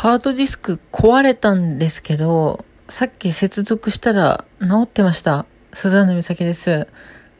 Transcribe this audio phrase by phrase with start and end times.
[0.00, 5.44] ハードディスク壊れたんですけど、さっき接続したら治ってました。
[5.74, 6.88] スザンヌ美咲です。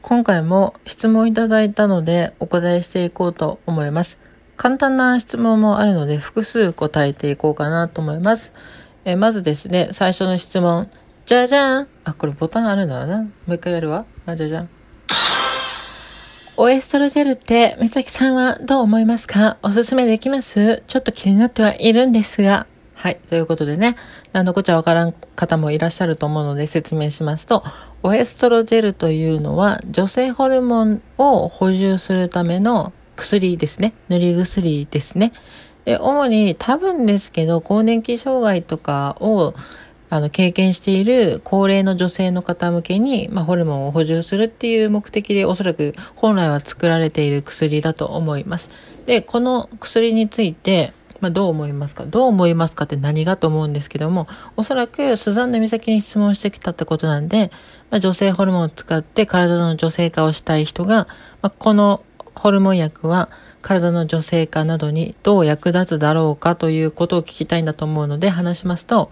[0.02, 4.18] 今回も質問いただいたのでお答えしていこうと思います。
[4.58, 8.52] 簡単な質問もあるので複数答えていこうかなと思います。
[9.06, 10.90] えまずですね、最初の質問。
[11.24, 13.22] じゃじゃんあ、これボタンあるんだろうな。
[13.22, 14.04] もう一回やるわ。
[14.26, 14.68] あ、じゃじゃん。
[16.62, 19.56] オエストロジェルって、美咲さんはどう思いますか？
[19.62, 20.82] おすすめできます？
[20.86, 22.66] ちょっと気になってはいるんですが。
[22.92, 23.16] はい。
[23.16, 23.96] ということでね、
[24.34, 27.64] 何のこっちゃわからん方もいらっしゃると思うので説明しますと、
[28.02, 33.94] オエストロジェルというのは女性ホルモンを補充するための薬ですね。
[34.10, 35.32] 塗り薬ですね。
[35.86, 39.54] で、主に多分ですけど、更年期障害とかを
[40.10, 48.68] あの、経験している高齢の女性の方向けに、まあ、ホルモンを補充するっていう目的で、おそらく本来は作られている薬だと思います。
[49.06, 52.06] で、この薬について、まあ、どう思いますか？
[52.06, 57.50] どう思いますかって何がと思うんですけども、おそらくスザンヌ美咲に質問してきたってことなんで、
[57.90, 61.08] まあ、女性ホルモンを使って体の女性化をしたい人が、
[61.42, 62.02] まあ、この
[62.34, 63.28] ホルモン薬は
[63.60, 69.10] 体の女性化などにどう役立つだろうかということを聞きたいんだと思うので話しますと、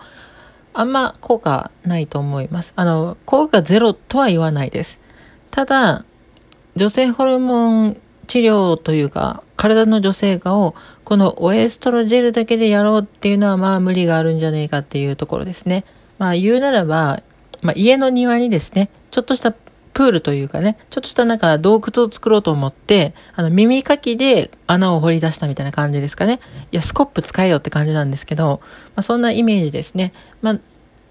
[0.74, 2.72] あんま効果ないと思います。
[2.76, 4.98] あの、効果ゼロとは言わないです。
[5.50, 6.04] ただ、
[6.76, 10.74] 女性ホルモン治療というか、体の女性化を、
[11.04, 15.84] このオエストロジェルだけでやろうっていうのは、まあ無理があるんじゃねえかっていうところですね。
[16.18, 17.22] まあ言うならば、
[17.62, 19.54] まあ家の庭にですね、ちょっとした
[19.98, 26.38] プールというかね、ちょっとしたなんか洞窟を作ろうと思って、あの耳かきで穴を掘り出したみたいな感じですかね。
[26.70, 28.60] いや、スコップ使えよって感じなんですけど、
[28.94, 30.12] まあそんなイメージですね。
[30.40, 30.58] まあ、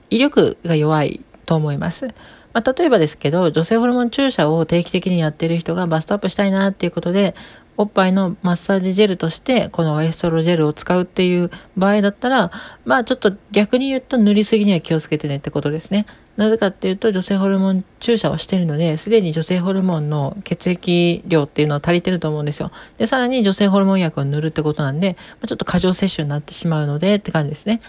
[0.09, 2.05] 威力が弱いと思います。
[2.53, 7.35] まあ、例えばですけど、女性ホルモン注射を定期的にやってる人がバストアップしたいなっていうことで、
[7.75, 12.51] おっぱいのマッサージジェルとして、このエストロジェルを使うっていう場合だったら、
[12.85, 16.05] まあちょっと逆に言うと塗りすぎには気をつけてねってことですね。
[16.37, 22.71] なぜかっていうと、女性ホルモン注射をしてるので、すでに女性ホルモンの血液量っていうのは足りてると思うんですよ。
[22.99, 27.81] で、さらに女性ホルモン薬を塗るってことなんで、まあ、ちょっと過剰摂取になってしまうのでって感じですね。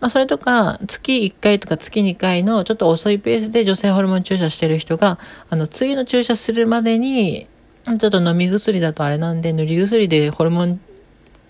[0.00, 5.18] まあ、それとか、月1回とか月2回のちょっと遅いペースで女性ホルモン注射してる人が、
[5.48, 7.48] あの、次の注射するまでに、
[7.86, 10.80] ちょっと飲み薬だとあれなんで、塗り薬でホルモン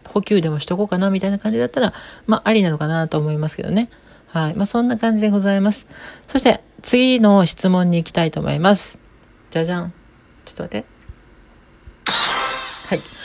[0.09, 1.93] 補給でもしとこうかなみたいな感じだったら、
[2.27, 3.91] まあ、ありなのかなと思いますけどね。
[4.29, 4.55] はい。
[4.55, 5.87] まあ、そんな感じでございます。
[6.27, 8.99] そして、次の質問に行きたいと思います。
[9.51, 9.93] じゃじゃん。
[10.45, 10.87] ちょっと待って。
[12.89, 13.18] はい。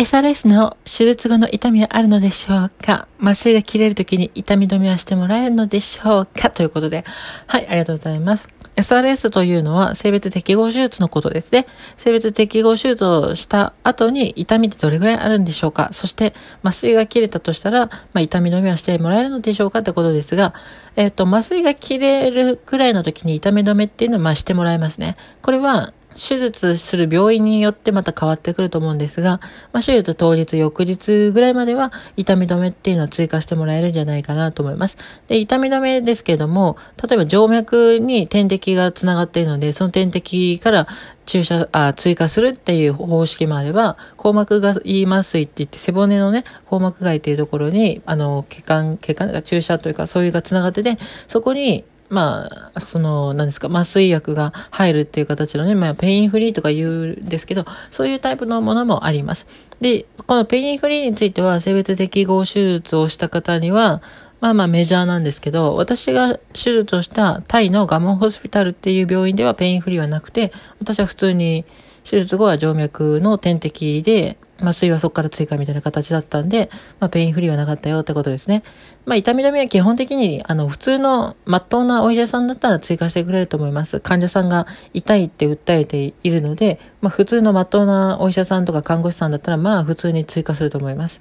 [0.00, 3.06] SRS の手術後の痛みはあるのでしょうか？
[3.20, 6.50] 麻酔が切れるときに痛み止めはしてもらえるのでしょうか？
[6.50, 7.04] ということで。
[7.46, 8.48] はい、ありがとうございます。
[8.76, 11.66] SRS というのは性別適合手術のことですね。
[11.98, 15.90] 性別適合手術をした後に痛みってどれぐらいあるんでしょうか？
[15.92, 20.54] そして麻酔が切れたとしたら、まあ、痛み止めはしてもらえるのでしょうかってことですが、
[20.96, 25.18] えっ、ー、と、麻酔が切れるくらいの時に痛み止めっていうのはまあしてもらえますね。
[25.42, 29.40] これは手術する病院によってまた変わってくると思うんですが、
[29.72, 34.98] まあ、手術当日、翌日ぐらいまでは痛み止めっていうのは追加してもらえるんじゃないかなと思います。
[35.28, 40.86] で、痛み止めですけども、例えば静脈に点滴が繋がっているので、その点滴から
[41.26, 50.98] 注射、あ、追加するっていう方式もあれば、硬膜が言いますいって言って、背骨のね、硬膜外っていうところに、あの、血管、血管が、注射というか、そういうが繋がってて、
[51.28, 59.46] そこに、まあ、その、何ですか、麻酔薬が入るっていう形のね、まあ、ペインフリーとか言うんですけど、そういうタイプのものもあります。
[59.80, 64.02] で、このペインフリーについては、性別適合手術をした方には、
[64.40, 71.64] まあまあメジャーなんですけど、私が手術をしたタイのガモンホスピタルっていう病院ではペインフリーはなくて、私は普通に
[72.04, 78.62] 手術後は静脈の点滴で、麻酔はそこから追加みたいな形だったんで、まあ、ペインフリーはなかったよってことですね。
[79.06, 84.00] まあ、痛み止めは基本的に、あの、普通の、まっとうなお医者さんだったら追加してくれると思います。
[84.00, 91.20] 患者さんが痛いって訴えているので、まあ、普通のまっとうなお医者さんとか看護師さんだったら、まあ、普通に追加すると思います。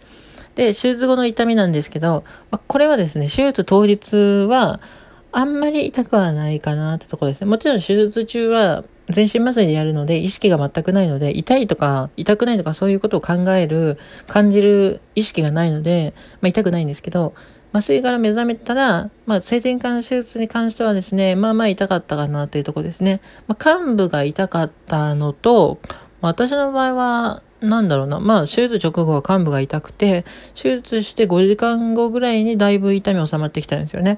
[0.56, 4.80] で、手術後の痛みなんですけど、まあ、これはですね、手術当日は、
[5.32, 7.48] あんまり痛くはないかなってところですね。
[7.48, 13.98] もちろん手術中は、全身麻酔でやるので意識が全くないので、痛いとか痛くないとかそういうことを考える、
[14.28, 17.34] 感じる意識がないので、まあ痛くないんですけど、
[17.72, 23.22] 麻酔から目覚めたら、まあ、性転換手術に関してはですね、まあまあ痛かったかなというとこですね。
[23.48, 25.80] まあ、幹部が痛かったのと、
[26.22, 28.20] 私の場合は、なんだろうな。
[28.20, 30.26] まあ、手術直後は幹部が痛くて、
[30.56, 34.18] 手術して5時間後ぐらいにだいぶ痛み収まってきたんですよね。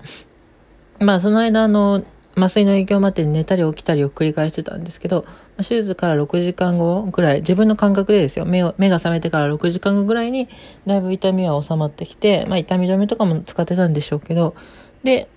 [0.99, 2.03] まあ、その間、あの、
[2.35, 5.25] 麻酔の影響もあって寝たり起きたりを繰り返してたんですけど、
[5.57, 10.47] 手術から6時間後ぐらい、自分の感覚でですよ、目を、目が覚めてから6時間後ぐらいに、
[10.85, 14.55] だいぶ痛みは収まってきて、まあ痛み止めとかも使ってたんでしょうけど、
[15.03, 15.27] で、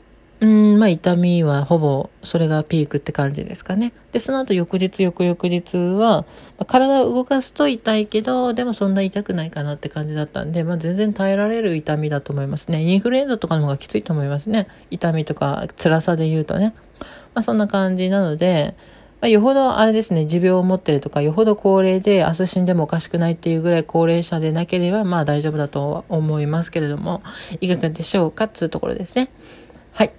[0.45, 3.93] うん、まあ痛みはほぼそれがピークって感じですかね。
[4.13, 6.27] で、その後翌日、翌々日は、ま
[6.59, 12.83] あ、体を動かすと痛いけど、でもそんな痛くないかなって感じだったんで、まあ全然耐えられる痛みだと思いますね。
[12.83, 14.69] インフルエンザとかの方がきついと思いますね。
[14.91, 16.75] 痛みとか辛さで言うとね。
[17.35, 18.77] まあそんな感じなので、
[19.23, 27.23] まあ、よほどあれですね、持病を持ってるとか、よほど高齢で明日死んでもおかしくないっていうぐらい高齢者でなければ、まあ大丈夫だと思いますけれども、
[27.63, 29.31] いかがでしょうかっていうところですね。
[29.93, 30.13] はい。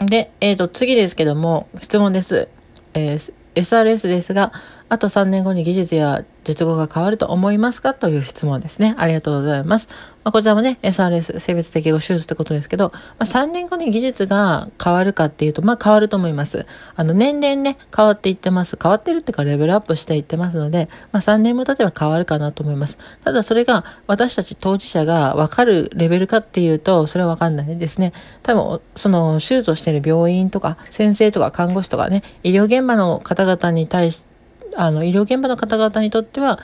[0.00, 2.48] で、えっ、ー、と、次ですけども、質問です。
[2.94, 4.52] えー、SRS ですが、
[4.90, 7.94] あと3年後に技術や術後が変わると思いますか？
[7.94, 8.96] という質問ですね。
[8.98, 9.88] ありがとうございます。
[10.24, 16.66] まあ、こちらもね、SRS、性別適合手術ってことですけど、まあ、3年後に技術が変わるかっていうと、まあ変わると思います。
[16.96, 18.76] あの、年々ね、変わっていってます。
[18.82, 22.98] 変わってるっていうか、レベルアップしていってますので、まあ3年も経てば変わるかなと思います。
[23.22, 28.12] ただそれが、私たち当事者がわかるレベルかっていうと、それはわかんないですね。
[28.42, 34.29] 多分、その、手術をしている病院とか、先生とか看護師とかね、医療現場の方々に対して、
[34.76, 36.60] あの、医療現場の方々にとっては、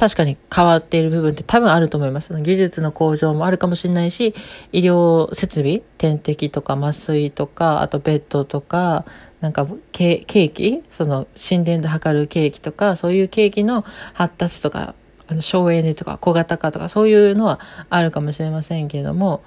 [0.00, 2.32] 確かに変わっている部分って多分あると思います。
[2.40, 4.34] 技術の向上もあるかもしれないし、
[4.72, 9.04] 医療設備、点滴とか麻酔とか、あとベッドとか、
[9.42, 14.94] なんかケーキその心電で測るケーキとか、そういうケーキの発達とか、
[15.28, 17.60] あの省エネとか小型化とかそういうのは
[17.90, 19.42] あるかもしれませんけれども、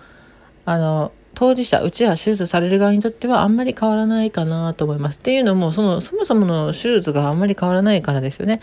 [0.66, 1.12] あの、
[1.44, 5.18] 当事者、うちは手術される側にとってはあんまり変わらないかなと思います。
[5.18, 8.62] っていうのも、その、そもそもの手術があんまり変わらないからですよね。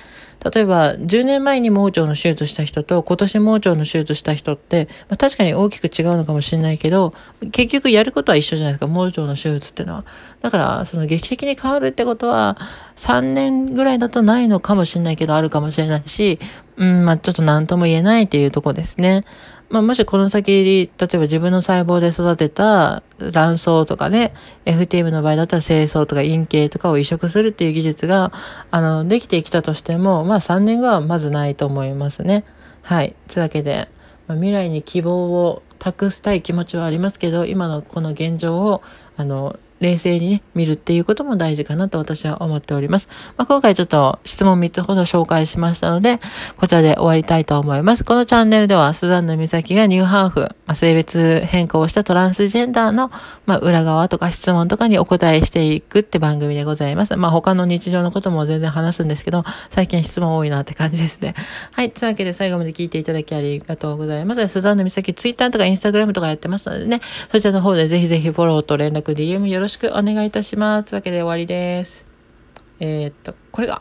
[0.50, 7.12] 例えば、10年前に盲腸の手術した人と今年盲腸の手術した人って、まあ、確かに大きく違うのかもしれないけど、
[7.52, 10.04] 結局やることは一緒じゃないですか、盲腸の手術っていうのは。
[10.40, 12.56] だから、その劇的に変わるってことは、
[12.96, 16.38] 3年ぐらいだとないのかもしれないけど、あるかもしれないし、
[16.78, 19.26] うん、まあ、ちょっと何とも言えないっていうとこですね。
[19.70, 24.34] まあ、もしこの先、例えば自分の細胞で育てた卵巣とかね、
[24.64, 28.32] FTM の場合だったら精巣とか陰茎とかを移植するっていう技術が、
[28.72, 32.44] あの、できてきたとしても、まあ3年後はまずないと思いますね。
[32.82, 33.14] はい。
[33.28, 33.88] というわけで、
[34.26, 38.82] まあ、未来に希望を託したい気持ちはありますけど、今のこの現状を、
[39.16, 43.08] あの、冷静にね、見るっていうことも大事かなと私は思っております。
[43.36, 46.20] まあ、今回ちょっと質問3つほど紹介しましたので、
[46.56, 48.04] こちらで終わりたいと思います。
[48.04, 53.10] このチャンネルでは、スザンヌ美咲がニューハーフ、まあ、性別変更をしたトランスジェンダーの、
[53.46, 57.16] まあ、裏側とか質問とかにお答えしていくって番組でございます。
[57.16, 61.34] まあ、他の日常のことも全然話すんですけど、最近質問多いなって感じですね。
[61.72, 61.90] はい。
[61.90, 64.46] というわけで最後まで聞いていただきありがとうございます。
[64.48, 67.00] スザンヌ美咲、ツイッターとかインスタグラムとかやってますのでね、
[67.32, 70.90] そちらの方でぜひぜひフォローと連絡、DM よろしくしくお願いいたします。
[70.90, 72.04] というわけで終わりです。
[72.80, 73.80] えー、っと、これが。